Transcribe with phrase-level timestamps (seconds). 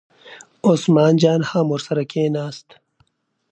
[0.69, 2.67] عثمان جان هم ورسره کېناست.